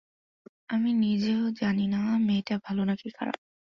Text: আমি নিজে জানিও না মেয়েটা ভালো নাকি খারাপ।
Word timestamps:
আমি 0.69 0.89
নিজে 1.03 1.31
জানিও 1.59 1.89
না 1.93 1.99
মেয়েটা 2.27 2.55
ভালো 2.65 2.81
নাকি 2.89 3.07
খারাপ। 3.11 3.39